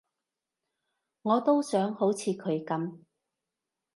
[1.21, 3.01] 我都想好似佢噉